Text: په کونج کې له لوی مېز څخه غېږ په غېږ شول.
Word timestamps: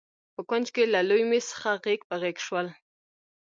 په 0.35 0.41
کونج 0.49 0.65
کې 0.75 0.83
له 0.93 0.99
لوی 1.09 1.23
مېز 1.29 1.45
څخه 1.53 1.69
غېږ 1.83 2.01
په 2.09 2.15
غېږ 2.21 2.37
شول. 2.45 2.67